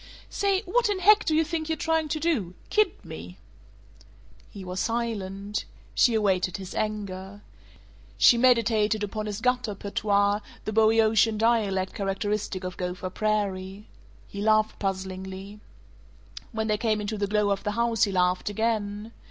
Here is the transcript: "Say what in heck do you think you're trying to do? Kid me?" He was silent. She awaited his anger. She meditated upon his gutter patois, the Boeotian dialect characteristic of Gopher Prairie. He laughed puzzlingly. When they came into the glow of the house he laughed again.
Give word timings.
"Say 0.31 0.63
what 0.63 0.89
in 0.89 0.97
heck 0.97 1.25
do 1.25 1.35
you 1.35 1.43
think 1.43 1.69
you're 1.69 1.75
trying 1.77 2.07
to 2.07 2.19
do? 2.19 2.55
Kid 2.71 3.05
me?" 3.05 3.37
He 4.49 4.65
was 4.65 4.79
silent. 4.79 5.65
She 5.93 6.15
awaited 6.15 6.57
his 6.57 6.73
anger. 6.73 7.43
She 8.17 8.35
meditated 8.35 9.03
upon 9.03 9.27
his 9.27 9.41
gutter 9.41 9.75
patois, 9.75 10.39
the 10.65 10.73
Boeotian 10.73 11.37
dialect 11.37 11.93
characteristic 11.93 12.63
of 12.63 12.77
Gopher 12.77 13.11
Prairie. 13.11 13.85
He 14.27 14.41
laughed 14.41 14.79
puzzlingly. 14.79 15.59
When 16.51 16.65
they 16.65 16.79
came 16.79 16.99
into 16.99 17.19
the 17.19 17.27
glow 17.27 17.51
of 17.51 17.63
the 17.63 17.73
house 17.73 18.05
he 18.05 18.11
laughed 18.11 18.49
again. 18.49 19.11